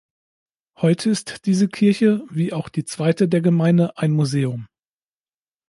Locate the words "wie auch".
2.31-2.69